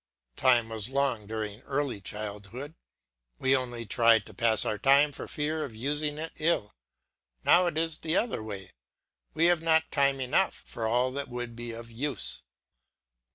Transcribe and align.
Time 0.35 0.69
was 0.69 0.89
long 0.89 1.27
during 1.27 1.61
early 1.61 2.01
childhood; 2.01 2.73
we 3.37 3.55
only 3.55 3.85
tried 3.85 4.25
to 4.25 4.33
pass 4.33 4.65
our 4.65 4.79
time 4.79 5.11
for 5.11 5.27
fear 5.27 5.63
of 5.63 5.75
using 5.75 6.17
it 6.17 6.31
ill; 6.37 6.73
now 7.43 7.67
it 7.67 7.77
is 7.77 7.99
the 7.99 8.15
other 8.17 8.41
way; 8.41 8.71
we 9.35 9.45
have 9.45 9.61
not 9.61 9.91
time 9.91 10.19
enough 10.19 10.63
for 10.65 10.87
all 10.87 11.11
that 11.11 11.27
would 11.29 11.55
be 11.55 11.71
of 11.71 11.91
use. 11.91 12.41